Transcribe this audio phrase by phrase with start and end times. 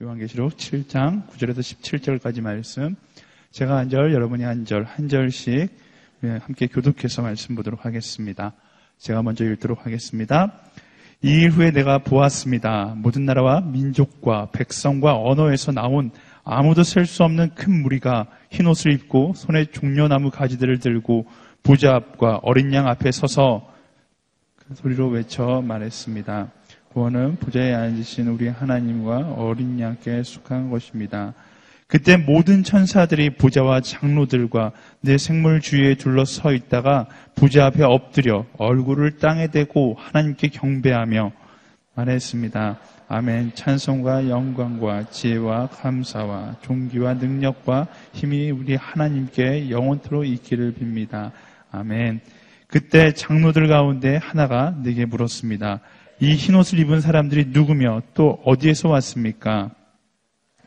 [0.00, 2.96] 요한계시록 7장 9절에서 17절까지 말씀.
[3.50, 5.68] 제가 한 절, 여러분이 한 절, 한 절씩
[6.24, 8.52] 예, 함께 교독해서 말씀 보도록 하겠습니다.
[8.98, 10.52] 제가 먼저 읽도록 하겠습니다.
[11.22, 12.94] 이 일 후에 내가 보았습니다.
[12.96, 16.10] 모든 나라와 민족과 백성과 언어에서 나온
[16.50, 21.26] 아무도 셀 수 없는 큰 무리가 흰 옷을 입고 손에 종려나무 가지들을 들고
[21.62, 23.70] 부자 앞과 어린 양 앞에 서서
[24.56, 26.50] 큰 소리로 외쳐 말했습니다.
[26.92, 31.34] 구원은 부자에 앉으신 우리 하나님과 어린 양께 속한 것입니다.
[31.86, 34.72] 그때 모든 천사들이 부자와 장로들과
[35.02, 41.32] 내 생물 주위에 둘러서 있다가 부자 앞에 엎드려 얼굴을 땅에 대고 하나님께 경배하며
[41.94, 42.78] 말했습니다.
[43.10, 43.52] 아멘.
[43.54, 51.30] 찬송과 영광과 지혜와 감사와 존귀와 능력과 힘이 우리 하나님께 영원토록 있기를 빕니다.
[51.70, 52.20] 아멘.
[52.66, 55.80] 그때 장로들 가운데 하나가 내게 물었습니다.
[56.20, 59.70] 이 흰옷을 입은 사람들이 누구며 또 어디에서 왔습니까?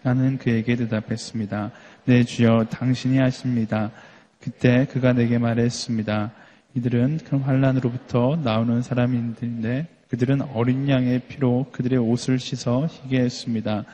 [0.01, 1.69] 나는 그에게 대답했습니다.
[2.05, 3.91] 네, 주여, 당신이 아십니다.
[4.39, 6.31] 그때 그가 내게 말했습니다.
[6.73, 13.85] 이들은 큰 환란으로부터 나오는 사람인데 그들은 어린 양의 피로 그들의 옷을 씻어 희게 했습니다.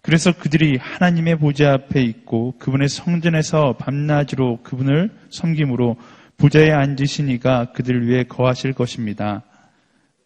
[0.00, 5.96] 그래서 그들이 하나님의 보좌 앞에 있고 그분의 성전에서 밤낮으로 그분을 섬김으로
[6.38, 9.42] 부자에 앉으시니가 그들 위해 거하실 것입니다.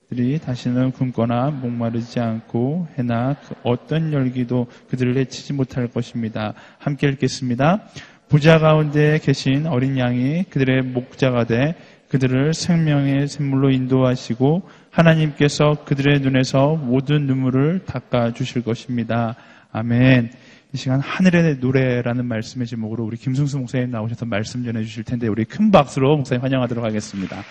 [0.08, 6.54] 그들이 다시는 굶거나 목마르지 않고 해나 그 어떤 열기도 그들을 해치지 못할 것입니다.
[6.78, 7.88] 함께 읽겠습니다.
[8.28, 11.74] 부자 가운데 계신 어린 양이 그들의 목자가 돼
[12.10, 19.36] 그들을 생명의 샘물로 인도하시고 하나님께서 그들의 눈에서 모든 눈물을 닦아 주실 것입니다.
[19.72, 20.30] 아멘.
[20.74, 25.44] 이 시간 하늘의 노래라는 말씀의 제목으로 우리 김승수 목사님 나오셔서 말씀 전해 주실 텐데 우리
[25.44, 27.42] 큰 박수로 목사님 환영하도록 하겠습니다.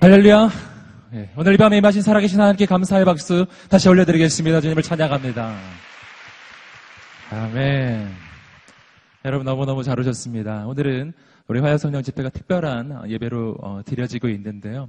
[0.00, 0.50] 할렐루야.
[1.14, 4.60] 예, 오늘 이 밤에 임하신 살아계신 하나님께 감사의 박수 다시 올려드리겠습니다.
[4.60, 5.87] 주님을 찬양합니다.
[7.30, 8.08] 아멘.
[9.26, 10.66] 여러분 너무너무 잘 오셨습니다.
[10.66, 11.12] 오늘은
[11.46, 14.88] 우리 화요성령 집회가 특별한 예배로 어, 드려지고 있는데요.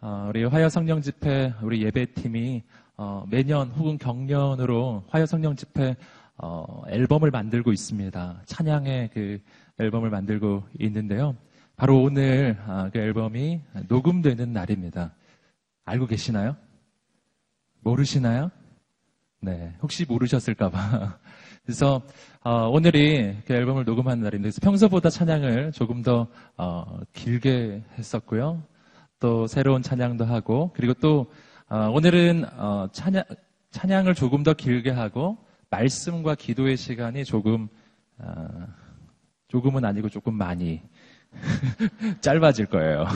[0.00, 2.62] 어, 우리 화요성령 집회 우리 예배팀이
[2.96, 5.94] 어, 매년 혹은 경년으로 화요성령 집회
[6.38, 8.42] 어, 앨범을 만들고 있습니다.
[8.46, 9.38] 찬양의 그
[9.78, 11.36] 앨범을 만들고 있는데요.
[11.76, 15.12] 바로 오늘 아, 그 앨범이 녹음되는 날입니다.
[15.84, 16.56] 알고 계시나요?
[17.80, 18.50] 모르시나요?
[19.40, 21.18] 네, 혹시 모르셨을까봐.
[21.64, 22.02] 그래서
[22.42, 26.26] 어, 오늘이 그 앨범을 녹음하는 날인데 그래서 평소보다 찬양을 조금 더
[26.58, 28.62] 어, 길게 했었고요.
[29.18, 31.26] 또 새로운 찬양도 하고 그리고 또
[31.68, 33.24] 어, 오늘은 어, 찬양
[33.70, 35.38] 찬양을 조금 더 길게 하고
[35.70, 37.68] 말씀과 기도의 시간이 조금
[38.18, 38.46] 어,
[39.48, 40.82] 조금은 아니고 조금 많이
[42.20, 43.06] 짧아질 거예요.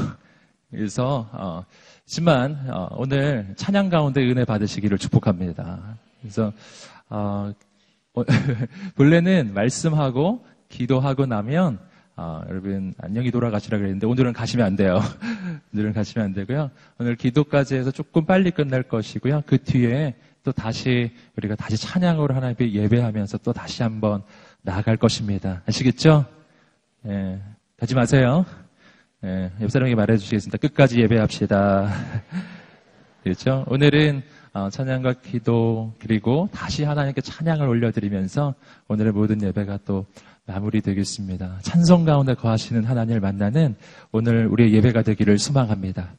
[0.70, 1.64] 그래서 어,
[2.02, 5.98] 하지만 어, 오늘 찬양 가운데 은혜 받으시기를 축복합니다.
[6.22, 6.52] 그래서
[7.10, 7.52] 어, 어,
[8.96, 11.78] 본래는 말씀하고 기도하고 나면
[12.16, 15.00] 어, 여러분 안녕히 돌아가시라 그랬는데 오늘은 가시면 안 돼요.
[15.72, 16.70] 오늘은 가시면 안 되고요.
[16.98, 19.42] 오늘 기도까지 해서 조금 빨리 끝날 것이고요.
[19.46, 24.22] 그 뒤에 또 다시 우리가 다시 찬양으로 하나님께 예배하면서 또 다시 한번
[24.62, 25.62] 나아갈 것입니다.
[25.66, 26.24] 아시겠죠?
[27.06, 27.38] 예,
[27.78, 28.44] 가지 마세요.
[29.24, 30.58] 예, 옆 사람에게 말해 주시겠습니다.
[30.58, 31.92] 끝까지 예배합시다.
[33.22, 33.64] 그렇죠?
[33.68, 34.37] 오늘은 어,
[34.72, 38.54] 찬양과 기도 그리고 다시 하나님께 찬양을 올려드리면서
[38.88, 40.06] 오늘의 모든 예배가 또
[40.46, 41.58] 마무리되겠습니다.
[41.62, 43.76] 찬송 가운데 거하시는 하나님을 만나는
[44.12, 46.12] 오늘 우리의 예배가 되기를 소망합니다.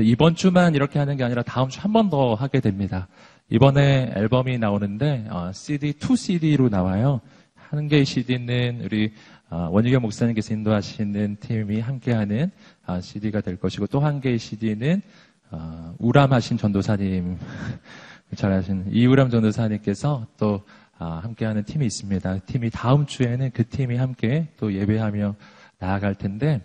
[0.00, 3.08] 이번 주만 이렇게 하는 게 아니라 다음 주 한 번 더 하게 됩니다.
[3.50, 7.20] 이번에 앨범이 나오는데 어, CD, 2CD로 나와요.
[7.54, 9.12] 한 개의 CD는 우리
[9.50, 12.50] 어, 원유경 목사님께서 인도하시는 팀이 함께하는
[12.86, 15.02] 어, CD가 될 것이고 또 한 개의 CD는
[15.50, 17.38] 어, 우람하신 전도사님
[18.36, 20.62] 잘 아시는 이우람 전도사님께서 또
[20.98, 22.40] 함께하는 팀이 있습니다.
[22.40, 25.34] 팀이 다음 주에는 그 팀이 함께 또 예배하며
[25.78, 26.60] 나아갈 텐데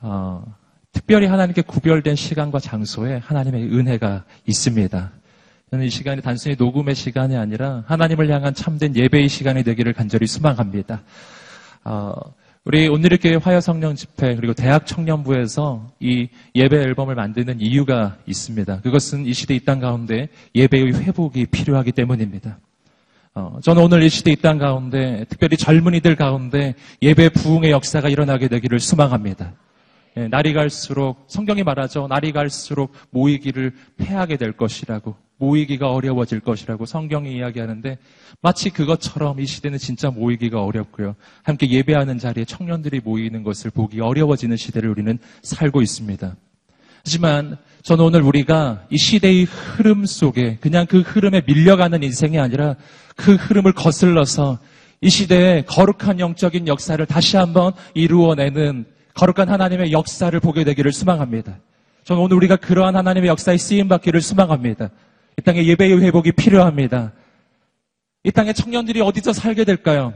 [0.00, 0.44] 어,
[0.92, 5.12] 특별히 하나님께 구별된 시간과 장소에 하나님의 은혜가 있습니다.
[5.70, 11.02] 저는 이 시간이 단순히 녹음의 시간이 아니라 하나님을 향한 참된 예배의 시간이 되기를 간절히 소망합니다.
[11.84, 12.12] 어,
[12.64, 18.82] 우리 오늘의교회 화요성령 집회 그리고 대학 청년부에서 이 예배 앨범을 만드는 이유가 있습니다.
[18.82, 22.58] 그것은 이 시대 이 땅 가운데 예배의 회복이 필요하기 때문입니다.
[23.34, 28.48] 어, 저는 오늘 이 시대 이 땅 가운데 특별히 젊은이들 가운데 예배 부흥의 역사가 일어나게
[28.48, 29.54] 되기를 소망합니다.
[30.16, 32.06] 예, 날이 갈수록 성경이 말하죠.
[32.08, 37.98] 날이 갈수록 모이기를 패하게 될 것이라고 모이기가 어려워질 것이라고 성경이 이야기하는데
[38.40, 41.14] 마치 그것처럼 이 시대는 진짜 모이기가 어렵고요.
[41.42, 46.36] 함께 예배하는 자리에 청년들이 모이는 것을 보기 어려워지는 시대를 우리는 살고 있습니다.
[47.04, 52.76] 하지만 저는 오늘 우리가 이 시대의 흐름 속에 그냥 그 흐름에 밀려가는 인생이 아니라
[53.16, 54.58] 그 흐름을 거슬러서
[55.00, 58.84] 이 시대의 거룩한 영적인 역사를 다시 한번 이루어내는
[59.14, 61.58] 거룩한 하나님의 역사를 보게 되기를 소망합니다.
[62.04, 64.90] 저는 오늘 우리가 그러한 하나님의 역사에 쓰임 받기를 소망합니다.
[65.38, 67.12] 이 땅에 예배의 회복이 필요합니다.
[68.24, 70.12] 이 땅에 청년들이 어디서 살게 될까요?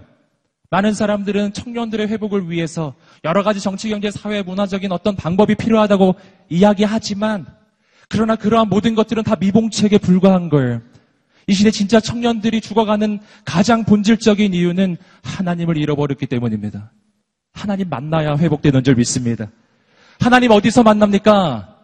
[0.68, 6.16] 많은 사람들은 청년들의 회복을 위해서 여러 가지 정치, 경제, 사회, 문화적인 어떤 방법이 필요하다고
[6.48, 7.46] 이야기하지만
[8.08, 10.82] 그러나 그러한 모든 것들은 다 미봉책에 불과한 거예요.
[11.46, 16.90] 이 시대 진짜 청년들이 죽어가는 가장 본질적인 이유는 하나님을 잃어버렸기 때문입니다.
[17.52, 19.50] 하나님 만나야 회복되는 줄 믿습니다.
[20.18, 21.78] 하나님 어디서 만납니까?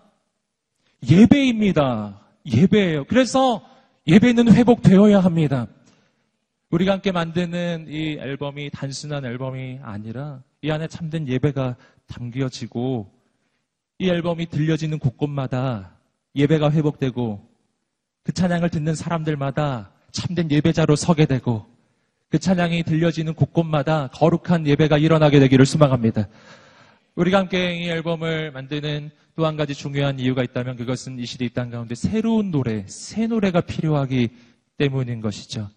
[1.09, 2.28] 예배입니다.
[2.51, 3.05] 예배예요.
[3.05, 3.63] 그래서
[4.07, 5.67] 예배는 회복되어야 합니다.
[6.71, 13.11] 우리가 함께 만드는 이 앨범이 단순한 앨범이 아니라 이 안에 참된 예배가 담겨지고
[13.99, 15.97] 이 앨범이 들려지는 곳곳마다
[16.35, 17.49] 예배가 회복되고
[18.23, 21.67] 그 찬양을 듣는 사람들마다 참된 예배자로 서게 되고
[22.29, 26.29] 그 찬양이 들려지는 곳곳마다 거룩한 예배가 일어나게 되기를 소망합니다.
[27.15, 31.51] 우리가 함께 이 앨범을 만드는 또 한 가지 중요한 이유가 있다면 그것은 이 시대 이
[31.51, 34.31] 땅 가운데 새로운 노래, 새 노래가 필요하기
[34.79, 35.71] 때문인 것이죠.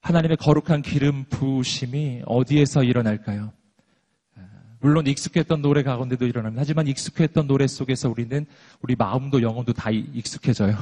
[0.00, 3.52] 하나님의 거룩한 기름 부으심이 어디에서 일어날까요?
[4.80, 6.60] 물론 익숙했던 노래 가운데도 일어납니다.
[6.60, 8.44] 하지만 익숙했던 노래 속에서 우리는
[8.82, 10.76] 우리 마음도 영혼도 다 익숙해져요.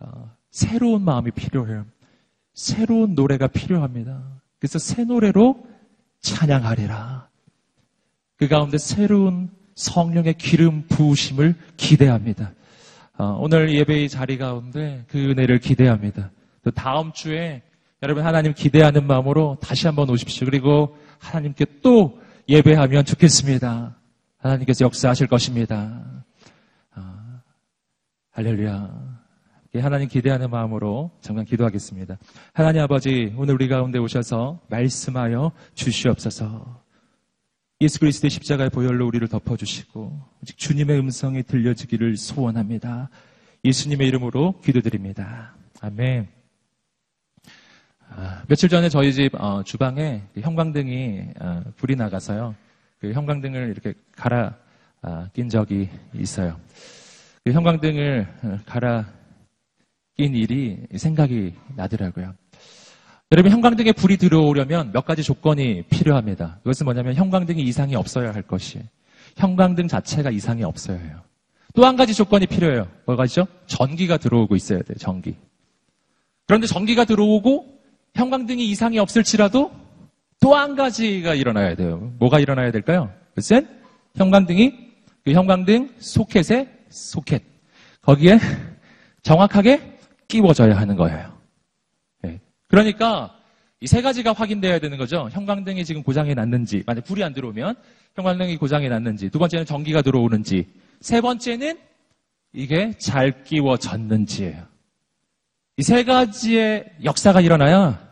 [0.00, 1.86] 어, 새로운 마음이 필요해요.
[2.52, 4.42] 새로운 노래가 필요합니다.
[4.58, 5.66] 그래서 새 노래로
[6.20, 7.30] 찬양하리라.
[8.36, 9.48] 그 가운데 새로운
[9.80, 12.52] 성령의 기름 부으심을 기대합니다.
[13.16, 16.30] 어, 오늘 예배의 자리 가운데 그 은혜를 기대합니다.
[16.62, 17.62] 또 다음 주에
[18.02, 20.46] 여러분 하나님 기대하는 마음으로 다시 한번 오십시오.
[20.46, 22.18] 그리고 하나님께 또
[22.48, 23.96] 예배하면 좋겠습니다.
[24.38, 26.02] 하나님께서 역사하실 것입니다.
[26.94, 27.40] 아,
[28.32, 29.10] 할렐루야.
[29.76, 32.18] 하나님 기대하는 마음으로 잠깐 기도하겠습니다.
[32.52, 36.82] 하나님 아버지, 오늘 우리 가운데 오셔서 말씀하여 주시옵소서.
[37.82, 43.08] 예수 그리스도의 십자가의 보혈로 우리를 덮어주시고, 오직 주님의 음성이 들려지기를 소원합니다.
[43.64, 45.54] 예수님의 이름으로 기도드립니다.
[45.80, 46.28] 아멘.
[48.10, 52.54] 아, 며칠 전에 저희 집 어, 주방에 그 형광등이 어, 불이 나가서요.
[52.98, 54.56] 그 형광등을 이렇게 갈아
[55.00, 56.60] 아, 낀 적이 있어요.
[57.44, 59.06] 그 형광등을 어, 갈아
[60.16, 62.34] 낀 일이 생각이 나더라고요.
[63.32, 66.58] 여러분 형광등에 불이 들어오려면 몇 가지 조건이 필요합니다.
[66.64, 68.80] 그것은 뭐냐면 형광등이 이상이 없어야 할 것이
[69.36, 71.20] 형광등 자체가 이상이 없어야 해요.
[71.74, 72.88] 또 한 가지 조건이 필요해요.
[73.06, 73.46] 뭐가죠?
[73.66, 74.96] 전기가 들어오고 있어야 돼요.
[74.98, 75.36] 전기.
[76.48, 77.78] 그런데 전기가 들어오고
[78.16, 79.70] 형광등이 이상이 없을지라도
[80.40, 82.12] 또 한 가지가 일어나야 돼요.
[82.18, 83.12] 뭐가 일어나야 될까요?
[83.30, 83.68] 그것은
[84.16, 84.74] 형광등이
[85.24, 87.42] 그 형광등 소켓의 소켓
[88.02, 88.40] 거기에
[89.22, 91.39] 정확하게 끼워져야 하는 거예요.
[92.70, 92.76] 네.
[92.76, 93.34] 그러니까
[93.82, 95.28] 이 세 가지가 확인돼야 되는 거죠.
[95.32, 97.74] 형광등이 지금 고장이 났는지, 만약 불이 안 들어오면
[98.14, 100.66] 형광등이 고장이 났는지, 두 번째는 전기가 들어오는지,
[101.00, 101.78] 세 번째는
[102.52, 104.66] 이게 잘 끼워졌는지예요.
[105.78, 108.06] 이 세 가지의 역사가 일어나야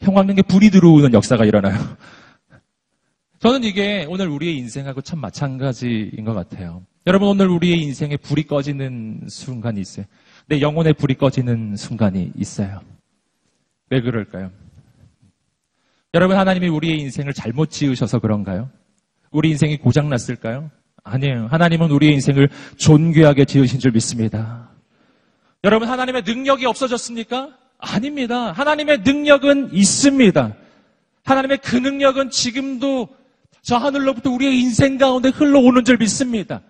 [0.00, 1.76] 형광등에 불이 들어오는 역사가 일어나요.
[3.40, 6.84] 저는 이게 오늘 우리의 인생하고 참 마찬가지인 것 같아요.
[7.08, 10.06] 여러분 오늘 우리의 인생에 불이 꺼지는 순간이 있어요.
[10.46, 12.80] 내 영혼에 불이 꺼지는 순간이 있어요.
[13.90, 14.50] 왜 그럴까요?
[16.14, 18.70] 여러분 하나님이 우리의 인생을 잘못 지으셔서 그런가요?
[19.30, 20.70] 우리 인생이 고장났을까요?
[21.04, 21.46] 아니에요.
[21.50, 24.70] 하나님은 우리의 인생을 존귀하게 지으신 줄 믿습니다.
[25.64, 27.56] 여러분 하나님의 능력이 없어졌습니까?
[27.78, 28.52] 아닙니다.
[28.52, 30.54] 하나님의 능력은 있습니다.
[31.24, 33.08] 하나님의 그 능력은 지금도
[33.62, 36.62] 저 하늘로부터 우리의 인생 가운데 흘러오는 줄 믿습니다.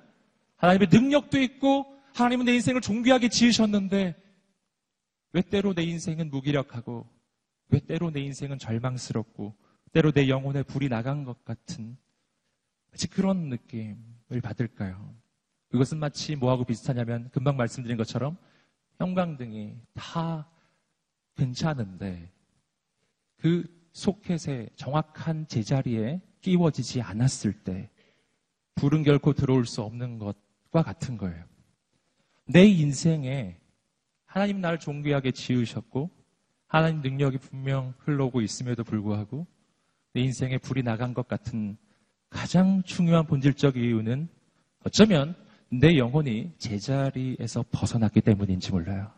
[0.57, 4.17] 하나님의 능력도 있고 하나님은 내 인생을 존귀하게 지으셨는데
[5.33, 7.07] 왜 때로 내 인생은 무기력하고
[7.69, 9.55] 왜 때로 내 인생은 절망스럽고
[9.93, 11.97] 때로 내 영혼에 불이 나간 것 같은
[12.91, 15.15] 마치 그런 느낌을 받을까요?
[15.69, 18.37] 그것은 마치 뭐하고 비슷하냐면 금방 말씀드린 것처럼
[18.99, 20.49] 형광등이 다
[21.37, 22.33] 괜찮은데
[23.37, 27.91] 그 소켓의 정확한 제자리에 끼워지지 않았을 때
[28.77, 31.45] 불은 결코 들어올 수 없는 것과 같은 거예요.
[32.47, 33.59] 내 인생에
[34.29, 36.11] 하나님 나를 존귀하게 지으셨고
[36.67, 39.47] 하나님 능력이 분명 흘러오고 있음에도 불구하고
[40.13, 41.79] 내 인생에 불이 나간 것 같은
[42.29, 44.29] 가장 중요한 본질적 이유는
[44.85, 45.35] 어쩌면
[45.71, 49.11] 내 영혼이 제자리에서 벗어났기 때문인지 몰라요.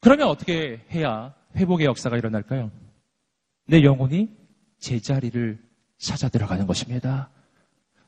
[0.00, 2.70] 그러면 어떻게 해야 회복의 역사가 일어날까요?
[3.66, 4.34] 내 영혼이
[4.78, 5.62] 제자리를
[5.98, 7.30] 찾아 들어가는 것입니다.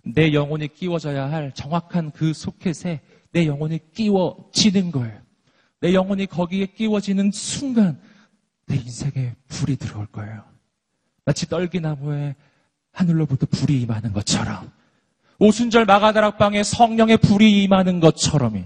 [0.02, 5.20] 내 영혼이 끼워져야 할 정확한 그 소켓에 내 영혼이 끼워지는 거예요.
[5.80, 8.00] 내 영혼이 거기에 끼워지는 순간
[8.66, 10.44] 내 인생에 불이 들어올 거예요.
[11.24, 12.34] 마치 떨기나무에
[12.92, 14.70] 하늘로부터 불이 임하는 것처럼
[15.38, 18.64] 오순절 마가다락방에 성령의 불이 임하는 것처럼이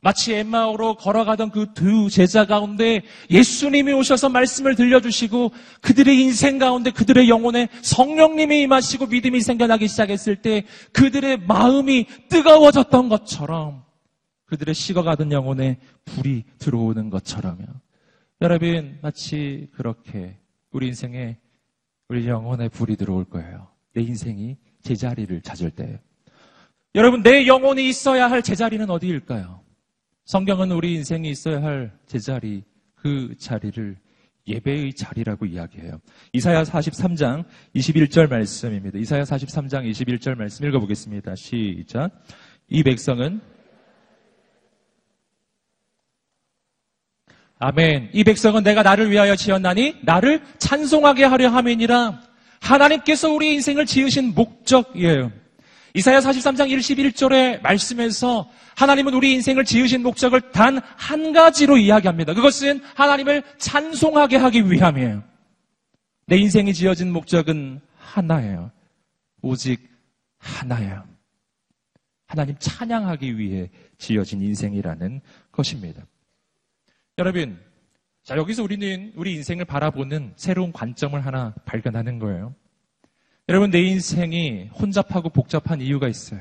[0.00, 7.28] 마치 엠마오로 걸어가던 그 두 제자 가운데 예수님이 오셔서 말씀을 들려주시고 그들의 인생 가운데 그들의
[7.28, 13.83] 영혼에 성령님이 임하시고 믿음이 생겨나기 시작했을 때 그들의 마음이 뜨거워졌던 것처럼
[14.54, 17.66] 그들의 식어가던 영혼에 불이 들어오는 것처럼요.
[18.40, 20.38] 여러분 마치 그렇게
[20.70, 21.38] 우리 인생에
[22.08, 23.68] 우리 영혼에 불이 들어올 거예요.
[23.92, 26.00] 내 인생이 제자리를 찾을 때.
[26.94, 29.60] 여러분 내 영혼이 있어야 할 제자리는 어디일까요?
[30.26, 32.62] 성경은 우리 인생이 있어야 할 제자리,
[32.94, 33.96] 그 자리를
[34.46, 36.00] 예배의 자리라고 이야기해요.
[36.32, 37.44] 이사야 43장
[37.74, 38.98] 21절 말씀입니다.
[38.98, 41.34] 이사야 43장 21절 말씀 읽어보겠습니다.
[41.34, 42.10] 시작.
[42.68, 43.53] 이 백성은
[47.58, 48.10] 아멘.
[48.12, 52.20] 이 백성은 내가 나를 위하여 지었나니 나를 찬송하게 하려 함이니라.
[52.60, 55.30] 하나님께서 우리 인생을 지으신 목적이에요.
[55.96, 62.34] 이사야 43장 21절의 말씀에서 하나님은 우리 인생을 지으신 목적을 단 한 가지로 이야기합니다.
[62.34, 65.22] 그것은 하나님을 찬송하게 하기 위함이에요.
[66.26, 68.72] 내 인생이 지어진 목적은 하나예요.
[69.42, 69.88] 오직
[70.38, 71.04] 하나예요.
[72.26, 75.20] 하나님 찬양하기 위해 지어진 인생이라는
[75.52, 76.02] 것입니다.
[77.18, 77.58] 여러분,
[78.24, 82.54] 자, 여기서 우리는 우리 인생을 바라보는 새로운 관점을 하나 발견하는 거예요.
[83.48, 86.40] 여러분, 내 인생이 혼잡하고 복잡한 이유가 있어요.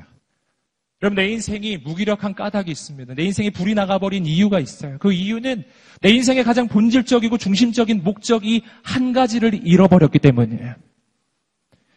[1.01, 3.13] 여러분, 내 인생이 무기력한 까닭이 있습니다.
[3.13, 4.97] 내 인생이 불이 나가버린 이유가 있어요.
[4.99, 5.63] 그 이유는
[6.01, 10.75] 내 인생의 가장 본질적이고 중심적인 목적이 한 가지를 잃어버렸기 때문이에요.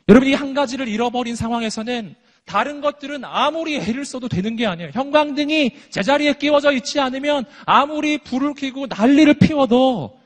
[0.09, 2.15] 여러분, 이 한 가지를 잃어버린 상황에서는
[2.47, 4.91] 다른 것들은 아무리 애를 써도 되는 게 아니에요.
[4.95, 10.19] 형광등이 제자리에 끼워져 있지 않으면 아무리 불을 켜고 난리를 피워도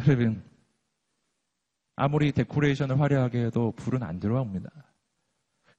[0.00, 0.42] 여러분
[1.94, 4.68] 아무리 데코레이션을 화려하게 해도 불은 안 들어옵니다.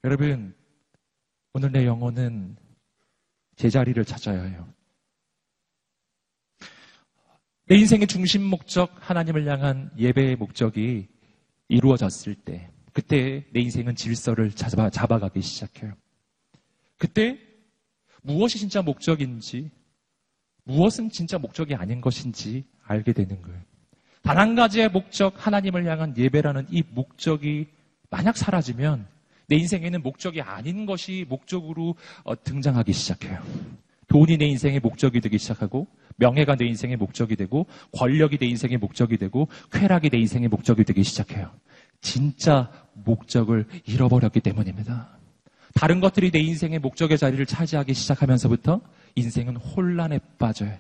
[0.06, 0.56] 여러분
[1.54, 2.56] 오늘 내 영혼은
[3.58, 4.68] 제자리를 찾아야 해요.
[7.66, 11.10] 내 인생의 중심 목적 하나님을 향한 예배의 목적이
[11.68, 15.94] 이루어졌을 때 그때 내 인생은 질서를 잡아, 잡아가기 시작해요.
[16.98, 17.38] 그때
[18.24, 19.70] 무엇이 진짜 목적인지,
[20.64, 23.62] 무엇은 진짜 목적이 아닌 것인지 알게 되는 거예요.
[24.24, 27.68] 단 한 가지의 목적, 하나님을 향한 예배라는 이 목적이
[28.10, 29.06] 만약 사라지면
[29.46, 33.44] 내 인생에는 목적이 아닌 것이 목적으로 어, 등장하기 시작해요.
[34.08, 35.86] 돈이 내 인생의 목적이 되기 시작하고,
[36.16, 41.04] 명예가 내 인생의 목적이 되고, 권력이 내 인생의 목적이 되고, 쾌락이 내 인생의 목적이 되기
[41.04, 41.52] 시작해요.
[42.02, 42.72] 진짜
[43.04, 45.18] 목적을 잃어버렸기 때문입니다.
[45.74, 48.82] 다른 것들이 내 인생의 목적의 자리를 차지하기 시작하면서부터
[49.16, 50.78] 인생은 혼란에 빠져요.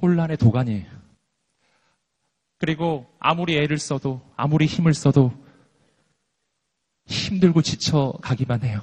[0.00, 0.86] 혼란의 도가니예요.
[2.58, 5.32] 그리고 아무리 애를 써도 아무리 힘을 써도
[7.06, 8.80] 힘들고 지쳐 가기만 해요.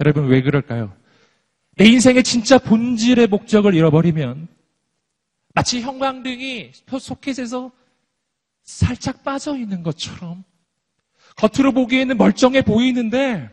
[0.00, 0.92] 여러분 왜 그럴까요?
[1.76, 4.48] 내 인생의 진짜 본질의 목적을 잃어버리면
[5.54, 7.70] 마치 형광등이 소켓에서
[8.62, 10.44] 살짝 빠져 있는 것처럼
[11.36, 13.50] 겉으로 보기에는 멀쩡해 보이는데,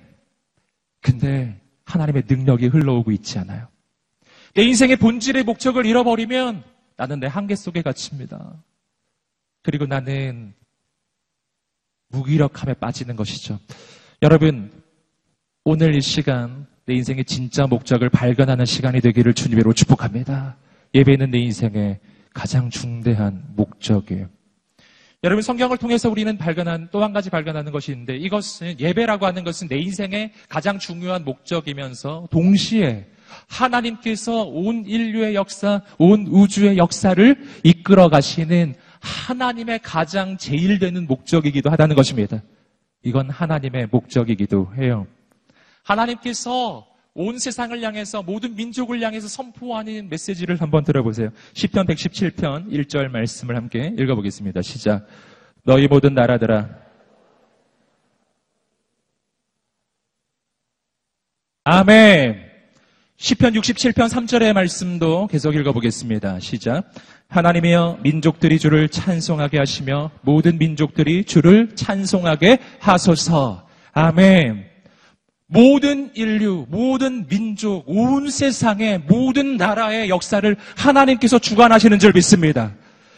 [1.01, 3.67] 근데 하나님의 능력이 흘러오고 있지 않아요.
[4.53, 6.63] 내 인생의 본질의 목적을 잃어버리면
[6.97, 8.53] 나는 내 한계 속에 갇힙니다.
[9.63, 10.53] 그리고 나는
[12.09, 13.59] 무기력함에 빠지는 것이죠.
[14.21, 14.71] 여러분,
[15.63, 20.57] 오늘 이 시간 내 인생의 진짜 목적을 발견하는 시간이 되기를 주님으로 축복합니다.
[20.95, 21.99] 예배는 내 인생의
[22.33, 24.27] 가장 중대한 목적이에요.
[25.21, 29.67] 여러분 성경을 통해서 우리는 발견한 또 한 가지 발견하는 것이 있는데 이것은 예배라고 하는 것은
[29.67, 33.05] 내 인생의 가장 중요한 목적이면서 동시에
[33.47, 41.97] 하나님께서 온 인류의 역사, 온 우주의 역사를 이끌어 가시는 하나님의 가장 제일 되는 목적이기도 하다는
[41.97, 42.41] 것입니다.
[43.03, 45.05] 이건 하나님의 목적이기도 해요.
[45.83, 46.85] 하나님께서
[47.21, 51.31] 온 세상을 향해서 모든 민족을 향해서 선포하는 메시지를 한번 들어보세요.
[51.53, 54.61] 10편 117편 1절 말씀을 함께 읽어보겠습니다.
[54.61, 55.05] 시작.
[55.63, 56.69] 너희 모든 나라들아
[61.65, 62.41] 아멘.
[63.17, 66.39] 10편 67편 3절의 말씀도 계속 읽어보겠습니다.
[66.39, 66.89] 시작.
[67.27, 73.67] 하나님이여 민족들이 주를 찬송하게 하시며 모든 민족들이 주를 찬송하게 하소서.
[73.91, 74.68] 아멘.
[75.51, 82.71] 모든 인류, 모든 민족, 온 세상의 모든 나라의 역사를 하나님께서 주관하시는 줄 믿습니다.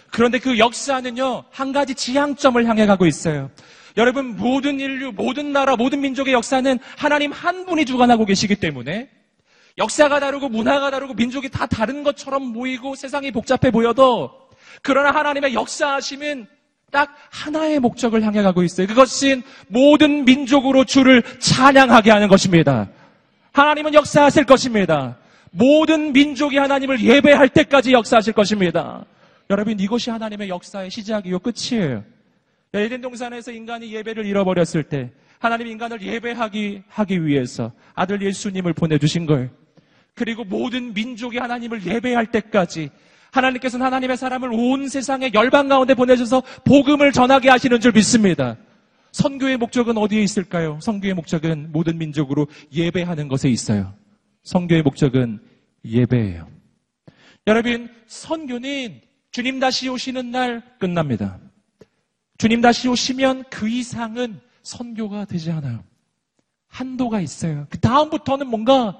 [0.09, 3.51] 그런데 그 역사는요, 한 가지 지향점을 향해 가고 있어요.
[3.97, 9.09] 여러분, 모든 인류, 모든 나라, 모든 민족의 역사는 하나님 한 분이 주관하고 계시기 때문에
[9.77, 14.31] 역사가 다르고 문화가 다르고 민족이 다 다른 것처럼 보이고 세상이 복잡해 보여도
[14.81, 16.47] 그러나 하나님의 역사하심은
[16.91, 18.85] 딱 하나의 목적을 향해 가고 있어요.
[18.85, 22.89] 그것은 모든 민족으로 주를 찬양하게 하는 것입니다.
[23.53, 25.17] 하나님은 역사하실 것입니다.
[25.51, 29.05] 모든 민족이 하나님을 예배할 때까지 역사하실 것입니다.
[29.49, 32.03] 여러분, 이것이 하나님의 역사의 시작이요, 끝이에요.
[32.73, 39.49] 에덴 동산에서 인간이 예배를 잃어버렸을 때 하나님 인간을 예배하기 하기 위해서 아들 예수님을 보내주신 거예요.
[40.13, 42.91] 그리고 모든 민족이 하나님을 예배할 때까지
[43.31, 48.57] 하나님께서는 하나님의 사람을 온 세상의 열방 가운데 보내셔서 복음을 전하게 하시는 줄 믿습니다.
[49.11, 50.79] 선교의 목적은 어디에 있을까요?
[50.81, 53.93] 선교의 목적은 모든 민족으로 예배하는 것에 있어요.
[54.43, 55.39] 선교의 목적은
[55.85, 56.47] 예배예요.
[57.47, 61.39] 여러분, 선교는 주님 다시 오시는 날 끝납니다.
[62.37, 65.83] 주님 다시 오시면 그 이상은 선교가 되지 않아요.
[66.67, 67.67] 한도가 있어요.
[67.69, 68.97] 그 다음부터는 뭔가,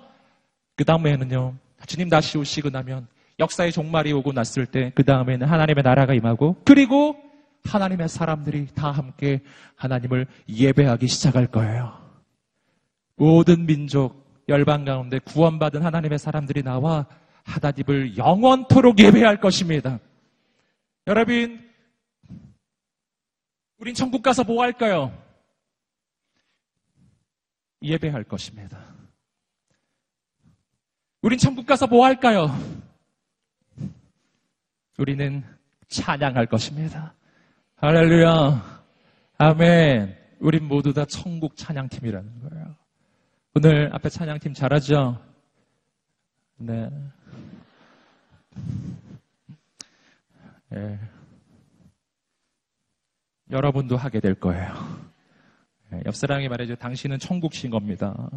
[0.75, 3.07] 그 다음에는요, 주님 다시 오시고 나면
[3.41, 7.17] 역사의 종말이 오고 났을 때, 그 다음에는 하나님의 나라가 임하고, 그리고
[7.63, 9.41] 하나님의 사람들이 다 함께
[9.75, 11.99] 하나님을 예배하기 시작할 거예요.
[13.15, 17.07] 모든 민족, 열방 가운데 구원받은 하나님의 사람들이 나와
[17.43, 19.99] 하나님을 영원토록 예배할 것입니다.
[21.07, 21.67] 여러분,
[23.79, 25.11] 우린 천국 가서 뭐 할까요?
[27.81, 28.77] 예배할 것입니다.
[31.23, 32.55] 우린 천국 가서 뭐 할까요?
[35.01, 35.43] 우리는
[35.87, 37.15] 찬양할 것입니다.
[37.77, 38.83] 할렐루야.
[39.39, 40.15] 아멘.
[40.39, 42.75] 우린 모두 다 천국 찬양팀이라는 거예요.
[43.55, 45.19] 오늘 앞에 찬양팀 잘하죠?
[46.57, 46.87] 네.
[50.75, 50.99] 예.
[53.49, 54.71] 여러분도 하게 될 거예요.
[55.93, 56.75] 예, 옆 사람이 말해줘.
[56.75, 58.29] 당신은 천국신 겁니다.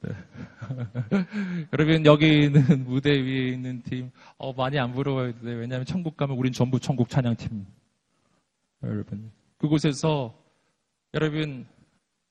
[1.10, 1.26] 네.
[1.72, 5.32] 여러분 여기 있는 무대 위에 있는 팀 어, 많이 안 부러워요.
[5.40, 7.66] 네, 왜냐하면 천국 가면 우린 전부 천국 찬양팀.
[8.84, 10.34] 여러분 그곳에서
[11.14, 11.66] 여러분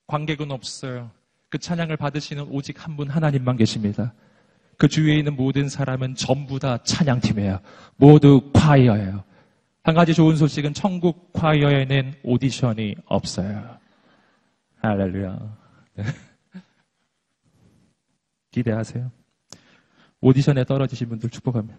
[0.08, 1.12] 관객은 없어요.
[1.50, 4.14] 그 찬양을 받으시는 오직 한 분 하나님만 계십니다.
[4.78, 7.60] 그 주위에 있는 모든 사람은 전부 다 찬양팀이에요.
[7.98, 9.24] 모두 콰이어예요.
[9.84, 13.78] 한 가지 좋은 소식은 천국 콰이어에는 오디션이 없어요.
[14.82, 15.58] 할렐루야.
[18.52, 18.62] 네.
[18.62, 19.12] 기대하세요.
[20.22, 21.78] 오디션에 떨어지신 분들 축복합니다.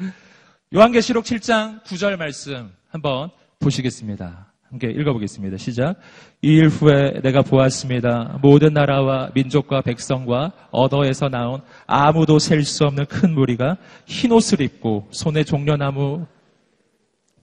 [0.74, 4.52] 요한계시록 7장 9절 말씀 한번 보시겠습니다.
[4.70, 5.56] 함께 읽어보겠습니다.
[5.56, 5.96] 시작.
[6.42, 8.38] 이 일 후에 내가 보았습니다.
[8.42, 15.06] 모든 나라와 민족과 백성과 언어에서 나온 아무도 셀 수 없는 큰 무리가 흰 옷을 입고
[15.12, 16.26] 손에 종려나무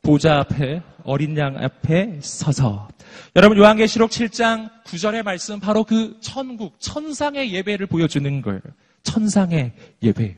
[0.01, 2.89] 보좌 앞에 어린 양 앞에 서서
[3.36, 8.62] 여러분 요한계시록 7장 9절의 말씀 바로 그 천국 천상의 예배를 보여주는 거예요.
[9.04, 9.71] 천상의
[10.04, 10.38] 예배.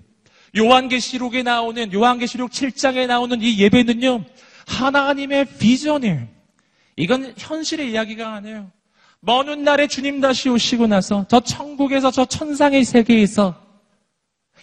[0.58, 4.24] 요한계시록에 나오는 요한계시록 7장에 나오는 이 예배는요.
[4.68, 6.28] 하나님의 비전이에요.
[6.96, 8.72] 이건 현실의 이야기가 아니에요.
[9.20, 13.56] 먼 훗날에 주님 다시 오시고 나서 저 천국에서 저 천상의 세계에서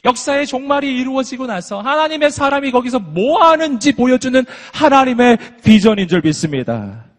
[0.04, 7.09] 역사의 종말이 이루어지고 나서 하나님의 사람이 거기서 뭐 하는지 보여주는 하나님의 비전인 줄 믿습니다.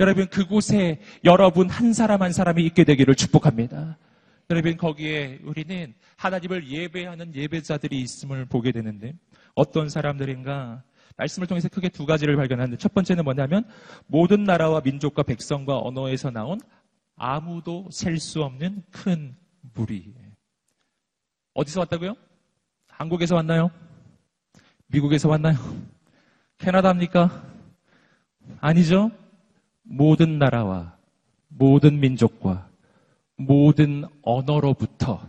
[0.00, 3.98] 여러분 그곳에 여러분 한 사람 한 사람이 있게 되기를 축복합니다.
[4.50, 9.14] 여러분 거기에 우리는 하나님을 예배하는 예배자들이 있음을 보게 되는데
[9.54, 10.82] 어떤 사람들인가
[11.16, 13.64] 말씀을 통해서 크게 두 가지를 발견하는데 첫 번째는 뭐냐면
[14.06, 16.58] 모든 나라와 민족과 백성과 언어에서 나온
[17.16, 19.36] 아무도 셀 수 없는 큰
[19.74, 20.12] 무리.
[21.54, 22.14] 어디서 왔다고요?
[22.88, 23.70] 한국에서 왔나요?
[24.86, 25.56] 미국에서 왔나요?
[26.58, 27.44] 캐나다입니까?
[28.60, 29.10] 아니죠?
[29.92, 30.96] 모든 나라와
[31.48, 32.66] 모든 민족과
[33.36, 35.20] 모든 언어로부터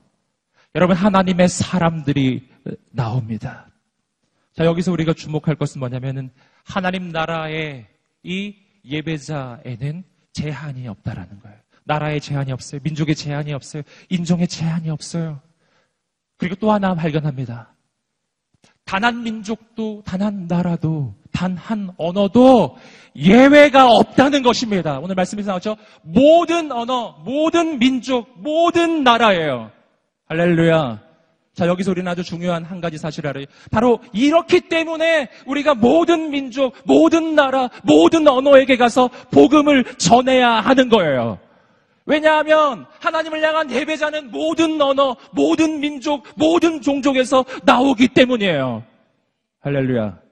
[0.73, 2.47] 여러분 하나님의 사람들이
[2.91, 3.67] 나옵니다.
[4.53, 6.31] 자, 여기서 우리가 주목할 것은 뭐냐면은
[6.63, 7.87] 하나님 나라의
[8.23, 11.57] 이 예배자에는 제한이 없다라는 거예요.
[11.83, 12.79] 나라의 제한이 없어요.
[12.83, 13.83] 민족의 제한이 없어요.
[14.09, 15.41] 인종의 제한이 없어요.
[16.37, 17.75] 그리고 또 하나 발견합니다.
[18.85, 22.77] 단 한 민족도, 단 한 나라도, 단 한 언어도
[23.15, 24.99] 예외가 없다는 것입니다.
[24.99, 25.75] 오늘 말씀에서 나왔죠?
[26.01, 29.71] 모든 언어, 모든 민족, 모든 나라예요.
[30.29, 31.01] 할렐루야.
[31.53, 33.45] 자, 여기서 우리는 아주 중요한 한 가지 사실을 알아요.
[33.69, 41.37] 바로 이렇기 때문에 우리가 모든 민족, 모든 나라, 모든 언어에게 가서 복음을 전해야 하는 거예요.
[42.05, 48.83] 왜냐하면 하나님을 향한 예배자는 모든 언어, 모든 민족, 모든 종족에서 나오기 때문이에요.
[49.61, 50.22] 할렐루야.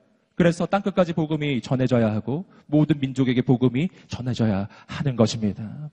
[0.41, 5.91] 그래서 땅끝까지 복음이 전해져야 하고 모든 민족에게 복음이 전해져야 하는 것입니다.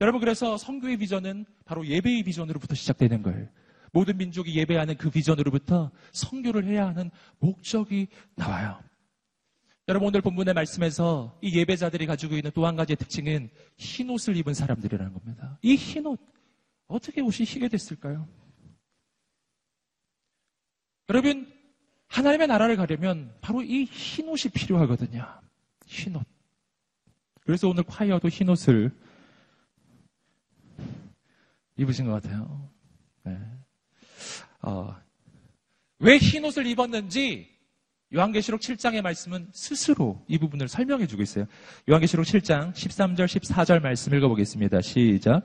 [0.00, 3.46] 여러분 그래서 성교의 비전은 바로 예배의 비전으로부터 시작되는 거예요.
[3.92, 7.10] 모든 민족이 예배하는 그 비전으로부터 성교를 해야 하는
[7.40, 8.82] 목적이 나와요.
[9.86, 14.54] 여러분 오늘 본문의 말씀에서 이 예배자들이 가지고 있는 또 한 가지의 특징은 흰 옷을 입은
[14.54, 15.58] 사람들이라는 겁니다.
[15.60, 16.18] 이 흰 옷,
[16.86, 18.26] 어떻게 옷이 희게 됐을까요?
[21.10, 21.52] 여러분,
[22.10, 25.24] 하나님의 나라를 가려면 바로 이 흰 옷이 필요하거든요.
[25.86, 26.22] 흰 옷.
[27.44, 28.90] 그래서 오늘 콰이어도 흰 옷을
[31.76, 32.68] 입으신 것 같아요.
[33.24, 33.38] 네.
[34.62, 34.94] 어,
[35.98, 37.48] 왜 흰 옷을 입었는지
[38.12, 41.46] 요한계시록 7장의 말씀은 스스로 이 부분을 설명해 주고 있어요.
[41.88, 44.80] 요한계시록 7장 13절 14절 말씀 읽어보겠습니다.
[44.80, 45.42] 시작.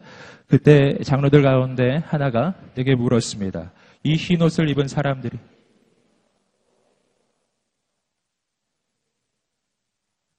[0.48, 3.72] 그때 장로들 가운데 하나가 내게 물었습니다.
[4.04, 5.38] 이 흰 옷을 입은 사람들이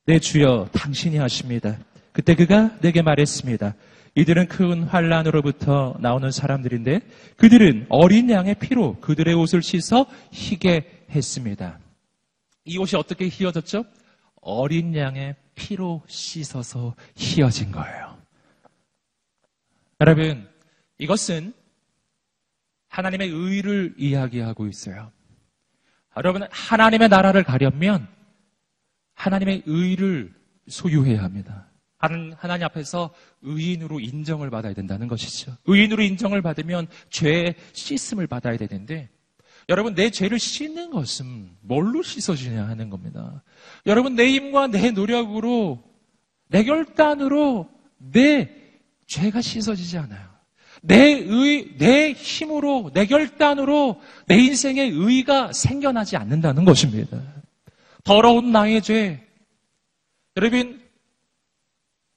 [0.07, 1.79] 내 주여 당신이 하십니다.
[2.13, 3.75] 그때 그가 내게 말했습니다.
[4.15, 7.01] 이들은 큰 환란으로부터 나오는 사람들인데
[7.37, 11.79] 그들은 어린 양의 피로 그들의 옷을 씻어 희게 했습니다.
[12.65, 13.85] 이 옷이 어떻게 휘어졌죠?
[14.41, 18.17] 어린 양의 피로 씻어서 휘어진 거예요.
[20.01, 20.49] 여러분,
[20.99, 21.53] 이것은
[22.89, 25.11] 하나님의 의를 이야기하고 있어요.
[26.17, 28.09] 여러분, 하나님의 나라를 가려면
[29.17, 30.33] 하나님의 의를
[30.69, 31.67] 소유해야 합니다.
[31.99, 35.57] 하나님, 앞에서 의인으로 인정을 받아야 된다는 것이죠.
[35.65, 39.09] 의인으로 인정을 받으면 죄의 씻음을 받아야 되는데
[39.69, 43.43] 여러분 내 죄를 씻는 것은 뭘로 씻어지냐 하는 겁니다.
[43.87, 45.83] 여러분 내 힘과 내 노력으로
[46.49, 48.51] 내 결단으로 내
[49.07, 50.37] 죄가 씻어지지 않아요.
[50.83, 57.21] 내 의, 내 힘으로, 내 결단으로 내 인생의 의가 생겨나지 않는다는 것입니다.
[58.07, 59.21] 더러운 나의 죄.
[60.37, 60.81] 여러분,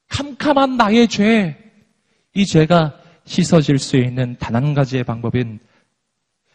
[0.07, 1.57] 캄캄한 나의 죄.
[2.35, 5.59] 이 죄가 씻어질 수 있는 단 한 가지의 방법은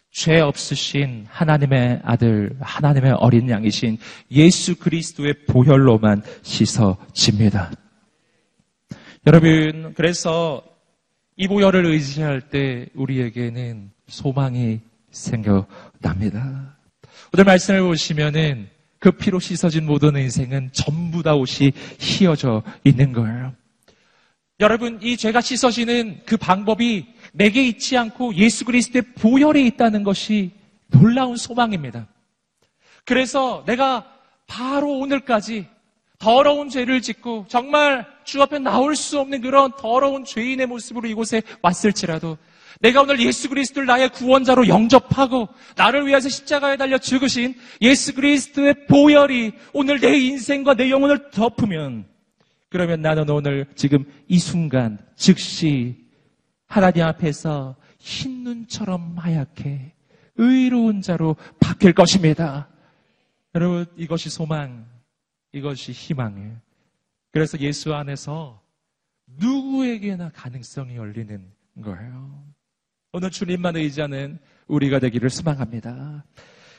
[0.09, 3.97] 죄 없으신 하나님의 아들, 하나님의 어린 양이신
[4.31, 7.73] 예수 그리스도의 보혈로만 씻어집니다.
[9.27, 10.63] 여러분, 그래서
[11.35, 14.79] 이 보혈을 의지할 때 우리에게는 소망이
[15.11, 16.77] 생겨납니다.
[17.33, 18.73] 오늘 말씀을 보시면은
[19.05, 23.53] 그 피로 씻어진 모든 인생은 전부 다 옷이 휘어져 있는 거예요.
[24.59, 30.53] 여러분, 이 죄가 씻어지는 그 방법이 내게 있지 않고 예수 그리스도의 보혈에 있다는 것이
[30.87, 32.07] 놀라운 소망입니다.
[33.05, 34.11] 그래서 내가
[34.47, 35.67] 바로 오늘까지
[36.17, 42.39] 더러운 죄를 짓고 정말 주 앞에 나올 수 없는 그런 더러운 죄인의 모습으로 이곳에 왔을지라도
[42.81, 49.53] 내가 오늘 예수 그리스도를 나의 구원자로 영접하고 나를 위해서 십자가에 달려 죽으신 예수 그리스도의 보혈이
[49.73, 52.05] 오늘 내 인생과 내 영혼을 덮으면
[52.69, 56.05] 그러면 나는 오늘 지금 이 순간 즉시
[56.67, 59.93] 하나님 앞에서 흰 눈처럼 하얗게
[60.37, 62.67] 의로운 자로 바뀔 것입니다.
[63.53, 64.85] 여러분 이것이 소망,
[65.53, 66.57] 이것이 희망이에요.
[67.31, 68.61] 그래서 예수 안에서
[69.27, 71.49] 누구에게나 가능성이 열리는
[71.81, 72.54] 거예요.
[73.15, 76.25] 오늘 주님만 의지하는 우리가 되기를 소망합니다.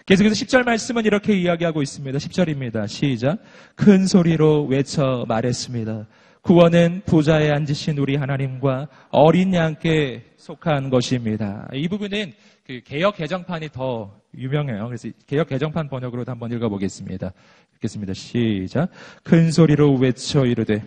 [0.05, 2.19] 계속해서 10절 말씀은 이렇게 이야기하고 있습니다.
[2.19, 2.87] 10절입니다.
[2.89, 3.39] 시작.
[3.75, 6.07] 큰 소리로 외쳐 말했습니다.
[6.43, 11.71] 구원은 부자에 앉으신 우리 하나님과 어린 양께 속한 것입니다.
[11.73, 12.35] 이 부분은
[12.67, 14.89] 그 개혁 개정판이 더 유명해요.
[14.89, 17.33] 그래서 개혁 개정판 번역으로도 한번 읽어보겠습니다.
[17.77, 18.13] 읽겠습니다.
[18.13, 18.91] 시작.
[19.23, 20.83] 큰 소리로 외쳐 이르되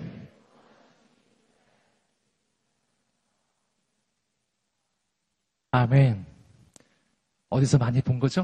[5.72, 6.26] 아멘.
[7.50, 8.44] 어디서 많이 본 거죠?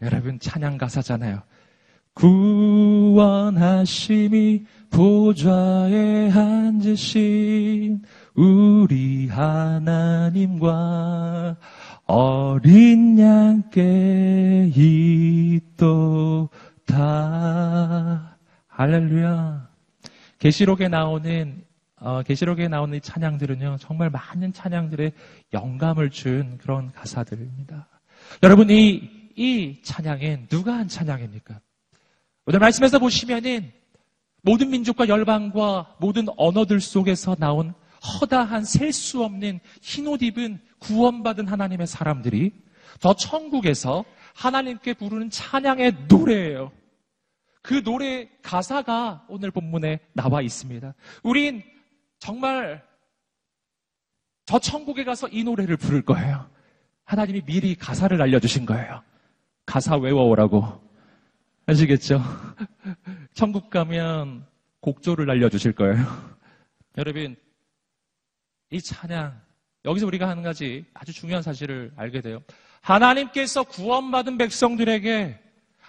[0.00, 1.42] 여러분 찬양 가사잖아요.
[2.14, 3.54] 구원하심이
[4.90, 8.02] 보좌에 앉으신
[8.34, 10.68] 우리 하나님과
[12.04, 16.48] 어린 양께 있도다.
[18.68, 19.68] 할렐루야.
[20.38, 21.71] 계시록에 나오는 어,
[22.26, 25.12] 계시록에 나오는 이 찬양들은요 정말 많은 찬양들의
[25.52, 27.88] 영감을 준 그런 가사들입니다.
[28.42, 31.60] 여러분 이, 이 찬양은 누가 한 찬양입니까?
[32.46, 33.72] 오늘 말씀에서 보시면은
[34.42, 41.86] 모든 민족과 열방과 모든 언어들 속에서 나온 허다한 셀 수 없는 흰옷 입은 구원받은 하나님의
[41.86, 42.52] 사람들이
[42.98, 46.72] 저 천국에서 하나님께 부르는 찬양의 노래예요.
[47.62, 50.94] 그 노래 가사가 오늘 본문에 나와 있습니다.
[51.22, 51.62] 우린
[52.22, 52.80] 정말
[54.44, 56.48] 저 천국에 가서 이 노래를 부를 거예요.
[57.04, 59.02] 하나님이 미리 가사를 알려주신 거예요.
[59.66, 60.80] 가사 외워오라고.
[61.66, 62.22] 아시겠죠?
[63.34, 64.46] 천국 가면
[64.82, 65.96] 곡조를 알려주실 거예요.
[66.96, 67.34] 여러분,
[68.70, 69.40] 이 찬양,
[69.84, 72.40] 여기서 우리가 한 가지 아주 중요한 사실을 알게 돼요.
[72.82, 75.40] 하나님께서 구원받은 백성들에게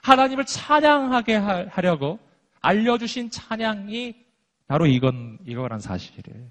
[0.02, 2.18] 하나님을 찬양하게 하- 하려고
[2.62, 4.23] 알려주신 찬양이
[4.74, 6.48] 바로 이건, 이거란 사실이에요.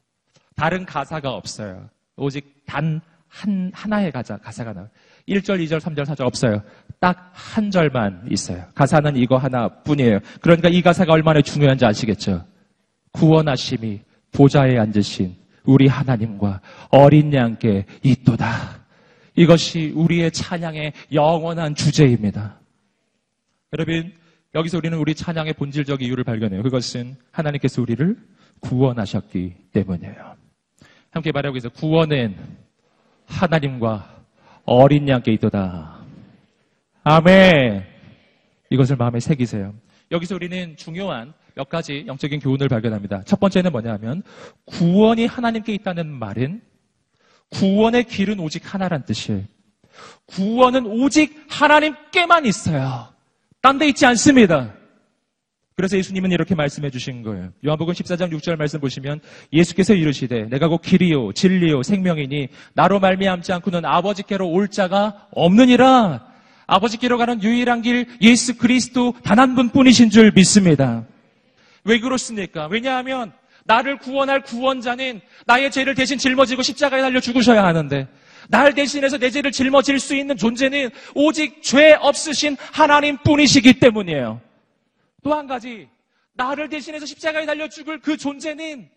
[0.54, 1.90] 다른 가사가 없어요.
[2.14, 4.88] 오직 단 한, 하나의 가사, 가사가 나와요.
[5.28, 6.62] 1절, 2절, 3절, 4절 없어요.
[7.00, 8.64] 딱 한 절만 있어요.
[8.76, 10.20] 가사는 이거 하나 뿐이에요.
[10.40, 12.46] 그러니까 이 가사가 얼마나 중요한지 아시겠죠?
[13.10, 18.84] 구원하심이 보좌에 앉으신 우리 하나님과 어린 양께 있도다.
[19.34, 22.56] 이것이 우리의 찬양의 영원한 주제입니다.
[23.72, 24.12] 여러분,
[24.54, 26.62] 여기서 우리는 우리 찬양의 본질적 이유를 발견해요.
[26.62, 28.16] 그것은 하나님께서 우리를
[28.60, 30.36] 구원하셨기 때문이에요.
[31.10, 31.70] 함께 말하고 있어요.
[31.72, 32.36] 구원은
[33.26, 34.24] 하나님과
[34.64, 36.00] 어린 양께 있도다.
[37.02, 37.84] 아멘.
[38.70, 39.74] 이것을 마음에 새기세요.
[40.10, 43.22] 여기서 우리는 중요한 몇 가지 영적인 교훈을 발견합니다.
[43.24, 44.22] 첫 번째는 뭐냐면
[44.66, 46.62] 구원이 하나님께 있다는 말은
[47.50, 49.44] 구원의 길은 오직 하나란 뜻이에요.
[50.26, 53.11] 구원은 오직 하나님께만 있어요.
[53.62, 54.74] 딴 데 있지 않습니다.
[55.74, 57.50] 그래서 예수님은 이렇게 말씀해 주신 거예요.
[57.64, 59.20] 요한복음 14장 6절 말씀 보시면
[59.52, 66.26] 예수께서 이르시되 내가 곧 길이요 진리요 생명이니 나로 말미암지 않고는 아버지께로 올 자가 없느니라.
[66.66, 71.04] 아버지께로 가는 유일한 길 예수 그리스도 단 한 분뿐이신 줄 믿습니다.
[71.84, 72.66] 왜 그렇습니까?
[72.66, 73.32] 왜냐하면
[73.64, 78.08] 나를 구원할 구원자는 나의 죄를 대신 짊어지고 십자가에 달려 죽으셔야 하는데
[78.48, 84.40] 날 대신해서 내 죄를 짊어질 수 있는 존재는 오직 죄 없으신 하나님 뿐이시기 때문이에요.
[85.22, 85.88] 또 한 가지,
[86.34, 88.88] 나를 대신해서 십자가에 달려 죽을 그 존재는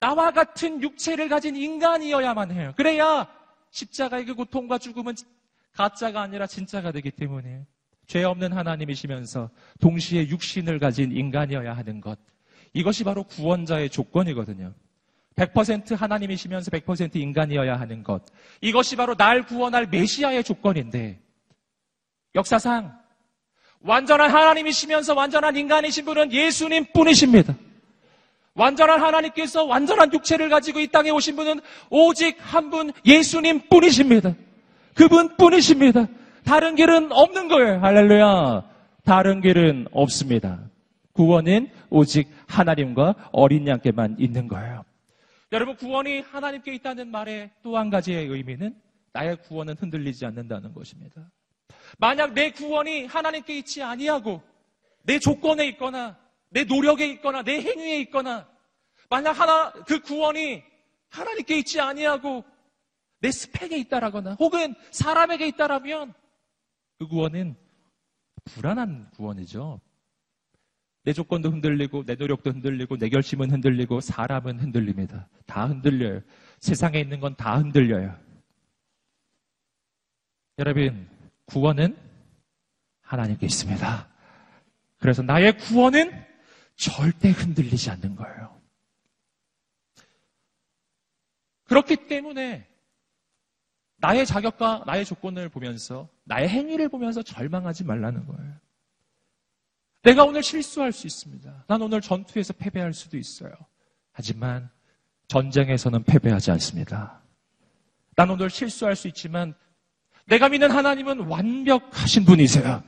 [0.00, 2.72] 나와 같은 육체를 가진 인간이어야만 해요.
[2.76, 3.28] 그래야
[3.70, 5.14] 십자가의 그 고통과 죽음은
[5.72, 7.66] 가짜가 아니라 진짜가 되기 때문에
[8.06, 12.18] 죄 없는 하나님이시면서 동시에 육신을 가진 인간이어야 하는 것.
[12.72, 14.72] 이것이 바로 구원자의 조건이거든요.
[15.36, 18.22] 100% 하나님이시면서 100% 인간이어야 하는 것.
[18.60, 21.18] 이것이 바로 날 구원할 메시아의 조건인데
[22.34, 22.98] 역사상
[23.82, 27.54] 완전한 하나님이시면서 완전한 인간이신 분은 예수님 뿐이십니다.
[28.54, 34.34] 완전한 하나님께서 완전한 육체를 가지고 이 땅에 오신 분은 오직 한 분 예수님 뿐이십니다.
[34.94, 36.08] 그분 뿐이십니다.
[36.44, 37.80] 다른 길은 없는 거예요.
[37.80, 38.64] 할렐루야.
[39.04, 40.60] 다른 길은 없습니다.
[41.14, 44.79] 구원은 오직 하나님과 어린 양께만 있는 거예요.
[45.52, 48.80] 여러분, 구원이 하나님께 있다는 말의 또 한 가지의 의미는
[49.12, 51.30] 나의 구원은 흔들리지 않는다는 것입니다.
[51.98, 54.42] 만약 내 구원이 하나님께 있지 아니하고
[55.02, 56.16] 내 조건에 있거나
[56.50, 58.48] 내 노력에 있거나 내 행위에 있거나
[59.08, 60.62] 만약 하나 그 구원이
[61.08, 62.44] 하나님께 있지 아니하고
[63.18, 66.14] 내 스펙에 있다라거나 혹은 사람에게 있다라면
[66.98, 67.56] 그 구원은
[68.44, 69.80] 불안한 구원이죠.
[71.02, 75.28] 내 조건도 흔들리고 내 노력도 흔들리고 내 결심은 흔들리고 사람은 흔들립니다.
[75.46, 76.20] 다 흔들려요.
[76.58, 78.18] 세상에 있는 건 다 흔들려요.
[80.58, 81.08] 여러분,
[81.46, 81.96] 구원은
[83.00, 84.08] 하나님께 있습니다.
[84.98, 86.12] 그래서 나의 구원은
[86.76, 88.60] 절대 흔들리지 않는 거예요.
[91.64, 92.66] 그렇기 때문에
[93.96, 98.54] 나의 자격과 나의 조건을 보면서 나의 행위를 보면서 절망하지 말라는 거예요.
[100.02, 101.64] 내가 오늘 실수할 수 있습니다.
[101.66, 103.52] 난 오늘 전투에서 패배할 수도 있어요.
[104.12, 104.70] 하지만
[105.28, 107.20] 전쟁에서는 패배하지 않습니다.
[108.16, 109.54] 난 오늘 실수할 수 있지만
[110.26, 112.82] 내가 믿는 하나님은 완벽하신 분이세요.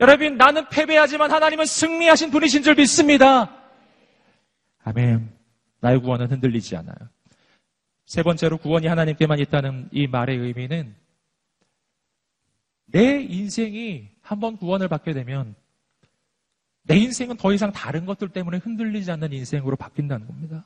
[0.00, 3.62] 여러분, 나는 패배하지만 하나님은 승리하신 분이신 줄 믿습니다.
[4.84, 5.32] 아멘.
[5.80, 6.96] 나의 구원은 흔들리지 않아요.
[8.04, 10.94] 세 번째로 구원이 하나님께만 있다는 이 말의 의미는
[12.86, 15.56] 내 인생이 한번 구원을 받게 되면
[16.86, 20.64] 내 인생은 더 이상 다른 것들 때문에 흔들리지 않는 인생으로 바뀐다는 겁니다.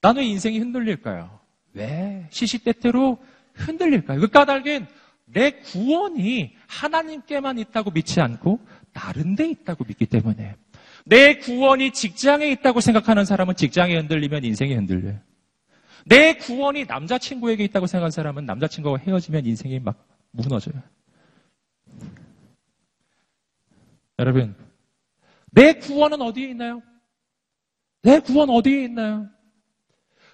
[0.00, 1.40] 나는 인생이 흔들릴까요?
[1.72, 2.26] 왜?
[2.30, 3.18] 시시때때로
[3.54, 4.20] 흔들릴까요?
[4.20, 4.86] 그 까닭은
[5.26, 8.60] 내 구원이 하나님께만 있다고 믿지 않고
[8.92, 10.56] 다른 데 있다고 믿기 때문에
[11.04, 15.18] 내 구원이 직장에 있다고 생각하는 사람은 직장에 흔들리면 인생이 흔들려요.
[16.04, 20.82] 내 구원이 남자친구에게 있다고 생각하는 사람은 남자친구와 헤어지면 인생이 막 무너져요.
[24.18, 24.54] 여러분,
[25.50, 26.82] 내 구원은 어디에 있나요?
[28.02, 29.28] 내 구원 어디에 있나요?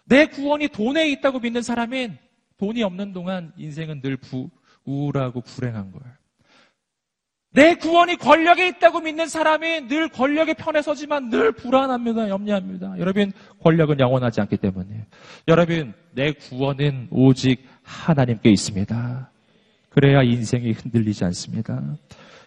[0.05, 2.19] 내 구원이 돈에 있다고 믿는 사람은
[2.57, 4.51] 돈이 없는 동안 인생은 늘 부,
[4.85, 6.15] 우울하고 불행한 거예요.
[7.51, 12.29] 내 구원이 권력에 있다고 믿는 사람이 늘 권력의 편에 서지만 늘 불안합니다.
[12.29, 12.99] 염려합니다.
[12.99, 15.07] 여러분, 권력은 영원하지 않기 때문에.
[15.47, 19.31] 여러분, 내 구원은 오직 하나님께 있습니다.
[19.89, 21.81] 그래야 인생이 흔들리지 않습니다.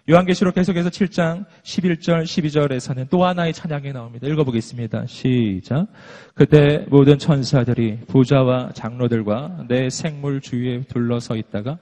[0.09, 4.25] 요한계시록 계속해서 7장 11절 12절에서는 또 하나의 찬양이 나옵니다.
[4.27, 5.05] 읽어보겠습니다.
[5.05, 5.87] 시작.
[6.33, 11.77] 그때 모든 천사들이 부자와 장로들과 내 생물 주위에 둘러서 있다가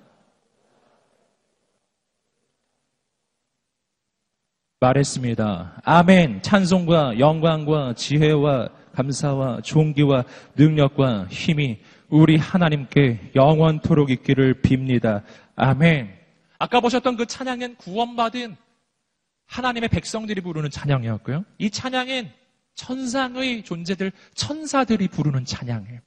[4.79, 5.81] 말했습니다.
[5.83, 6.41] 아멘.
[6.41, 10.23] 찬송과 영광과 지혜와 감사와 존귀와
[10.55, 11.77] 능력과 힘이
[12.09, 15.21] 우리 하나님께 영원토록 있기를 빕니다.
[15.55, 16.24] 아멘.
[16.59, 18.55] 아까 보셨던 그 찬양은 구원받은
[19.45, 21.45] 하나님의 백성들이 부르는 찬양이었고요.
[21.57, 22.31] 이 찬양은
[22.75, 25.99] 천상의 존재들, 천사들이 부르는 찬양이에요.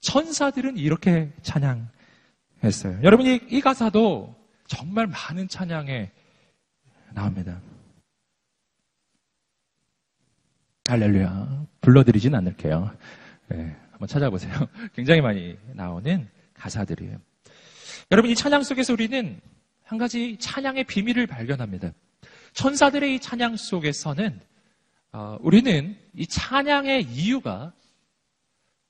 [0.00, 3.00] 천사들은 이렇게 찬양했어요.
[3.02, 4.34] 여러분 이 이 가사도
[4.66, 6.10] 정말 많은 찬양에
[7.12, 7.60] 나옵니다.
[10.88, 11.66] 할렐루야.
[11.80, 12.90] 불러드리진 않을게요.
[13.48, 14.52] 네, 한번 찾아보세요.
[14.94, 17.18] 굉장히 많이 나오는 가사들이에요.
[18.12, 19.40] 여러분, 이 찬양 속에서 우리는
[19.86, 21.92] 한 가지 찬양의 비밀을 발견합니다.
[22.52, 24.40] 천사들의 이 찬양 속에서는
[25.12, 27.72] 어, 우리는 이 찬양의 이유가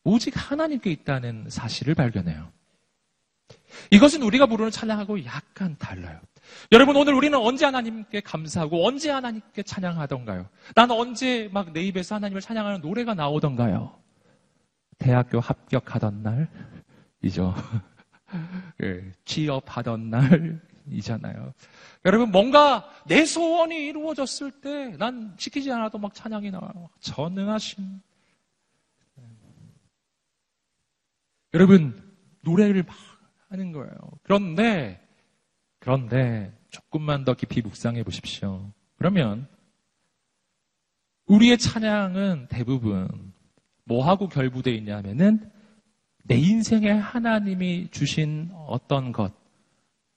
[0.05, 2.51] 오직 하나님께 있다는 사실을 발견해요.
[3.91, 6.19] 이것은 우리가 부르는 찬양하고 약간 달라요.
[6.73, 10.49] 여러분 오늘 우리는 언제 하나님께 감사하고 언제 하나님께 찬양하던가요?
[10.75, 14.01] 나는 언제 막 내 입에서 하나님을 찬양하는 노래가 나오던가요?
[14.99, 16.23] 대학교 합격하던
[17.21, 17.55] 날이죠.
[18.83, 21.53] 예, 취업하던 날 이잖아요.
[22.05, 26.89] 여러분 뭔가 내 소원이 이루어졌을 때 난 시키지 않아도 막 찬양이 나와요.
[27.01, 28.01] 전능하신
[31.55, 32.03] 여러분
[32.43, 32.97] 노래를 막
[33.49, 33.97] 하는 거예요.
[34.23, 35.01] 그런데
[35.79, 38.73] 그런데 조금만 더 깊이 묵상해 보십시오.
[38.99, 39.49] 그러면
[41.27, 43.33] 우리의 찬양은 대부분
[43.85, 45.51] 뭐하고 결부되어 있냐면은
[46.25, 49.33] 내 인생에 하나님이 주신 어떤 것,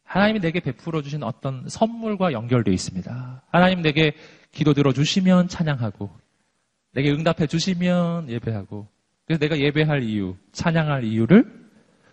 [0.09, 3.43] 하나님이 내게 베풀어 주신 어떤 선물과 연결되어 있습니다.
[3.51, 4.13] 하나님 내게
[4.51, 6.09] 기도 들어 주시면 찬양하고,
[6.93, 8.87] 내게 응답해 주시면 예배하고,
[9.25, 11.45] 그래서 내가 예배할 이유, 찬양할 이유를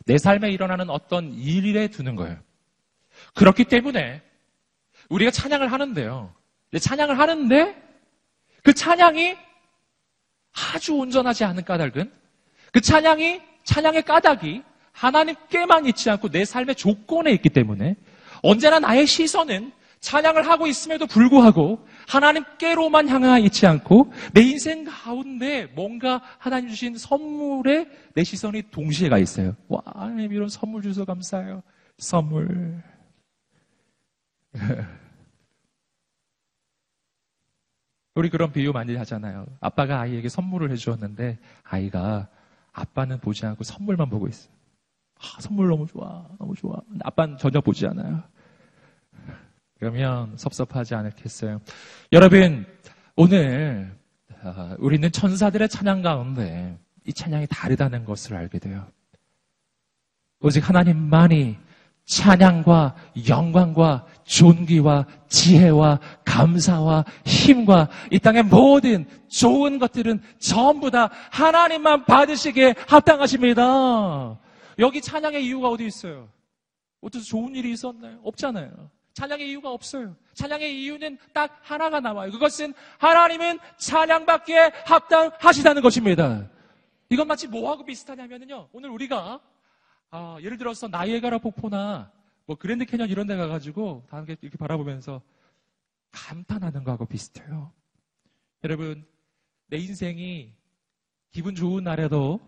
[0.05, 2.37] 내 삶에 일어나는 어떤 일에 두는 거예요.
[3.35, 4.21] 그렇기 때문에
[5.09, 6.35] 우리가 찬양을 하는데요.
[6.79, 7.83] 찬양을 하는데
[8.63, 9.39] 그 찬양이
[10.53, 12.13] 아주 온전하지 않은 까닭은
[12.73, 14.63] 그 찬양이 찬양의 까닭이
[14.97, 17.97] 하나님께만 있지 않고 내 삶의 조건에 있기 때문에
[18.43, 26.23] 언제나 나의 시선은 찬양을 하고 있음에도 불구하고 하나님께로만 향하 있지 않고 내 인생 가운데 뭔가
[26.39, 29.57] 하나님 주신 선물에 내 시선이 동시에 가 있어요.
[29.69, 31.63] 와, 하나님 이런 선물 주셔서 감사해요.
[31.99, 32.83] 선물.
[38.15, 39.47] 우리 그런 비유 많이 하잖아요.
[39.61, 42.29] 아빠가 아이에게 선물을 해주었는데 아이가
[42.73, 44.56] 아빠는 보지 않고 선물만 보고 있어요.
[45.19, 46.77] 아, 선물 너무 좋아, 너무 좋아.
[47.03, 48.23] 아빠는 전혀 보지 않아요.
[49.79, 51.61] 그러면 섭섭하지 않겠어요?
[52.13, 52.67] 여러분,
[53.15, 53.95] 오늘
[54.43, 58.87] 아, 우리는 천사들의 찬양 가운데 이 찬양이 다르다는 것을 알게 돼요.
[60.41, 61.57] 오직 하나님만이
[62.05, 62.95] 찬양과
[63.29, 74.39] 영광과 존귀와 지혜와 감사와 힘과 이 땅의 모든 좋은 것들은 전부 다 하나님만 받으시기에 합당하십니다.
[74.79, 76.29] 여기 찬양의 이유가 어디 있어요?
[77.01, 78.21] 어디서 좋은 일이 있었나요?
[78.23, 78.91] 없잖아요.
[79.15, 80.15] 찬양의 이유가 없어요.
[80.35, 82.31] 찬양의 이유는 딱 하나가 나와요.
[82.31, 86.49] 그것은 하나님은 찬양받기에 합당하시다는 것입니다.
[87.09, 88.69] 이건 마치 뭐하고 비슷하냐면요.
[88.73, 89.41] 오늘 우리가
[90.11, 92.13] 아, 예를 들어서 나이아가라 폭포나
[92.45, 95.23] 뭐 그랜드 캐년 이런 데 가가지고 다 함께 이렇게 바라보면서
[96.11, 97.73] 감탄하는 거하고 비슷해요.
[98.65, 99.07] 여러분,
[99.69, 100.55] 내 인생이
[101.33, 102.41] 기분 좋은 날에도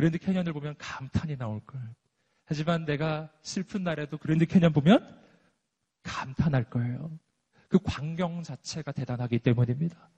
[0.00, 1.86] 그랜드 캐년을 보면 감탄이 나올 거예요.
[2.46, 5.06] 하지만 내가 슬픈 날에도 그랜드 캐년 보면
[6.02, 7.10] 감탄할 거예요.
[7.68, 10.08] 그 광경 자체가 대단하기 때문입니다.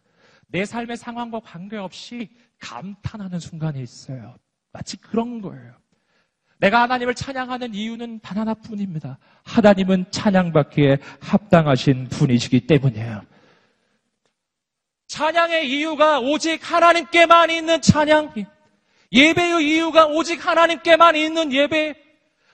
[0.46, 2.30] 내 삶의 상황과 관계없이
[2.60, 4.36] 감탄하는 순간이 있어요.
[4.70, 5.74] 마치 그런 거예요.
[6.58, 9.18] 내가 하나님을 찬양하는 이유는 단 하나뿐입니다.
[9.42, 13.22] 하나님은 찬양받기에 합당하신 분이시기 때문이에요.
[15.08, 18.61] 찬양의 이유가 오직 하나님께만 있는 찬양.
[19.12, 21.94] 예배의 이유가 오직 하나님께만 있는 예배.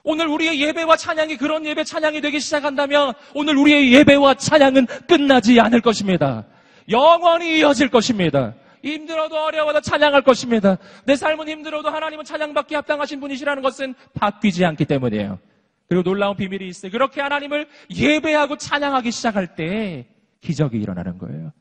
[0.02, 5.80] 오늘 우리의 예배와 찬양이 그런 예배 찬양이 되기 시작한다면 오늘 우리의 예배와 찬양은 끝나지 않을
[5.80, 6.46] 것입니다.
[6.88, 8.54] 영원히 이어질 것입니다.
[8.82, 10.78] 힘들어도 어려워도 찬양할 것입니다.
[11.04, 15.38] 내 삶은 힘들어도 하나님은 찬양받기 합당하신 분이시라는 것은 바뀌지 않기 때문이에요.
[15.88, 16.90] 그리고 놀라운 비밀이 있어요.
[16.92, 20.06] 그렇게 하나님을 예배하고 찬양하기 시작할 때
[20.40, 21.52] 기적이 일어나는 거예요.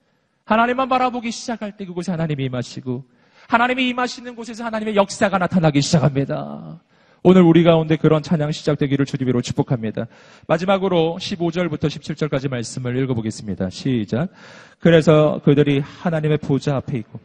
[0.45, 3.03] 하나님만 바라보기 시작할 때 그곳에 하나님이 임하시고
[3.47, 6.79] 하나님이 임하시는 곳에서 하나님의 역사가 나타나기 시작합니다.
[7.23, 10.07] 오늘 우리 가운데 그런 찬양 시작되기를 주님으로 축복합니다.
[10.47, 13.69] 마지막으로 15절부터 17절까지 말씀을 읽어보겠습니다.
[13.69, 14.29] 시작.
[14.79, 17.19] 그래서 그들이 하나님의 보좌 앞에 있고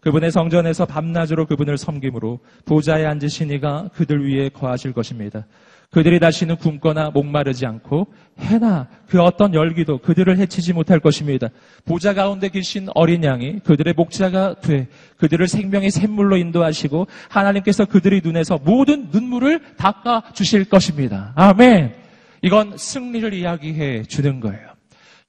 [0.00, 5.46] 그분의 성전에서 밤낮으로 그분을 섬김으로 보좌에 앉으신 이가 그들 위에 거하실 것입니다.
[5.90, 8.06] 그들이 다시는 굶거나 목마르지 않고
[8.38, 11.48] 해나 그 어떤 열기도 그들을 해치지 못할 것입니다.
[11.84, 18.58] 보좌 가운데 계신 어린 양이 그들의 목자가 돼 그들을 생명의 샘물로 인도하시고 하나님께서 그들의 눈에서
[18.62, 21.32] 모든 눈물을 닦아 주실 것입니다.
[21.36, 21.94] 아멘.
[22.42, 24.68] 이건 승리를 이야기해 주는 거예요.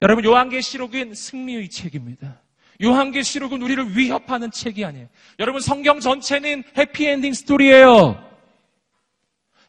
[0.02, 2.42] 여러분 요한계시록은 승리의 책입니다.
[2.84, 5.08] 요한계시록은 우리를 위협하는 책이 아니에요.
[5.40, 8.27] 여러분 성경 전체는 해피엔딩 스토리예요.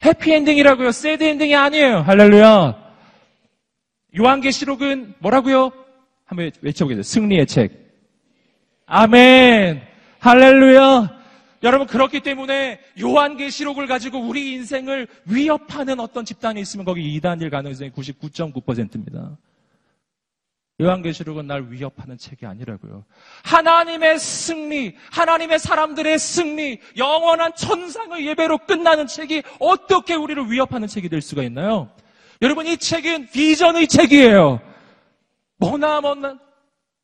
[0.05, 0.92] 해피엔딩이라고요.
[0.92, 2.01] 새드엔딩이 아니에요.
[2.01, 2.88] 할렐루야.
[4.18, 5.72] 요한계시록은 뭐라고요?
[6.24, 7.03] 한번 외쳐보겠습니다.
[7.03, 7.72] 승리의 책.
[8.86, 9.82] 아멘.
[10.20, 11.18] 할렐루야.
[11.64, 19.36] 여러분 그렇기 때문에 요한계시록을 가지고 우리 인생을 위협하는 어떤 집단이 있으면 거기 이단일 가능성이 99.9%입니다.
[20.81, 23.05] 요한계시록은 날 위협하는 책이 아니라고요.
[23.43, 31.20] 하나님의 승리, 하나님의 사람들의 승리, 영원한 천상의 예배로 끝나는 책이 어떻게 우리를 위협하는 책이 될
[31.20, 31.91] 수가 있나요?
[32.43, 34.61] 여러분 이 책은 비전의 책이에요.
[35.57, 36.39] 머나 먼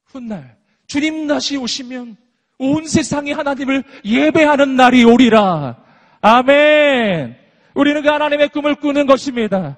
[0.04, 0.56] 훗날
[0.86, 2.16] 주님 다시 오시면
[2.58, 5.76] 온 세상이 하나님을 예배하는 날이 오리라.
[6.20, 7.36] 아멘.
[7.74, 9.76] 우리는 그 하나님의 꿈을 꾸는 것입니다.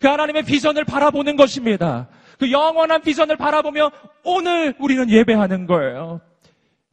[0.00, 2.08] 그 하나님의 비전을 바라보는 것입니다.
[2.38, 3.90] 그 영원한 비전을 바라보며
[4.24, 6.20] 오늘 우리는 예배하는 거예요.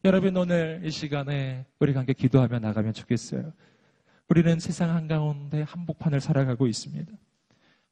[0.06, 3.54] 여러분 오늘 이 시간에 우리가 함께 기도하며 나가면 좋겠어요.
[4.30, 7.12] 우리는 세상 한가운데 한복판을 살아가고 있습니다.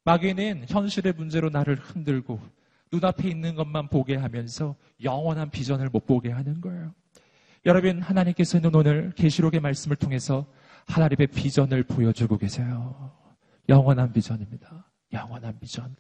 [0.04, 2.40] 마귀는 현실의 문제로 나를 흔들고
[2.92, 6.94] 눈앞에 있는 것만 보게 하면서 영원한 비전을 못 보게 하는 거예요.
[7.66, 10.46] 여러분 하나님께서는 오늘 계시록의 말씀을 통해서
[10.88, 13.12] 하나님의 비전을 보여주고 계세요.
[13.70, 14.90] 영원한 비전입니다.
[15.14, 15.96] 영원한 비전.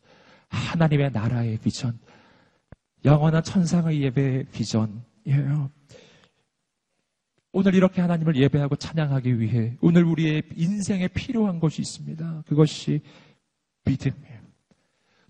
[0.51, 1.97] 하나님의 나라의 비전.
[3.03, 5.71] 영원한 천상의 예배의 비전이에요.
[7.53, 12.43] 오늘 이렇게 하나님을 예배하고 찬양하기 위해 오늘 우리의 인생에 필요한 것이 있습니다.
[12.47, 13.01] 그것이
[13.85, 14.41] 믿음이에요.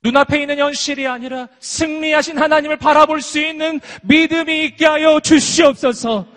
[0.04, 6.28] 눈앞에 있는 현실이 아니라 승리하신 하나님을 바라볼 수 있는 믿음이 있게 하여 주시옵소서.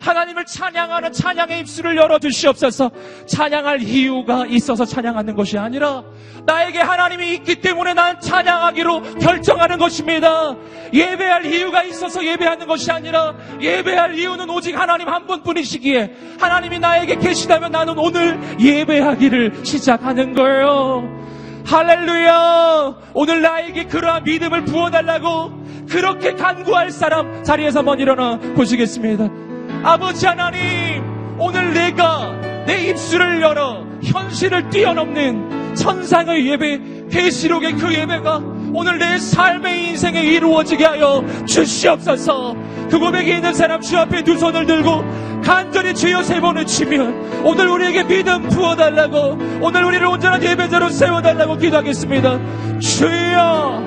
[0.00, 2.90] 하나님을 찬양하는 찬양의 입술을 열어 주시옵소서.
[3.26, 6.02] 찬양할 이유가 있어서 찬양하는 것이 아니라
[6.46, 10.56] 나에게 하나님이 있기 때문에 난 찬양하기로 결정하는 것입니다.
[10.92, 17.70] 예배할 이유가 있어서 예배하는 것이 아니라 예배할 이유는 오직 하나님 한 분뿐이시기에 하나님이 나에게 계시다면
[17.70, 21.20] 나는 오늘 예배하기를 시작하는 거예요.
[21.66, 22.94] 할렐루야!
[23.12, 29.49] 오늘 나에게 그러한 믿음을 부어달라고 그렇게 간구할 사람 자리에서 한번 일어나 보시겠습니다.
[29.82, 32.32] 아버지 하나님, 오늘 내가
[32.66, 40.84] 내 입술을 열어 현실을 뛰어넘는 천상의 예배, 계시록의 그 예배가 오늘 내 삶의 인생에 이루어지게
[40.84, 42.54] 하여 주시옵소서.
[42.90, 45.02] 그 고백에 있는 사람 주 앞에 두 손을 들고
[45.42, 52.38] 간절히 주여 세 번을 치면 오늘 우리에게 믿음 부어달라고 오늘 우리를 온전한 예배자로 세워달라고 기도하겠습니다.
[52.78, 53.82] 주여,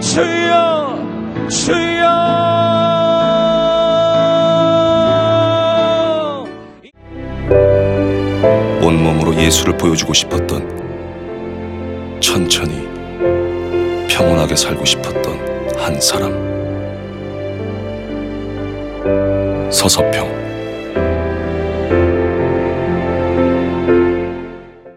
[0.00, 3.13] 주여, 주여.
[8.84, 12.86] 온몸으로 예수를 보여주고 싶었던 천천히
[14.08, 16.32] 평온하게 살고 싶었던 한 사람.
[19.70, 20.43] 서서평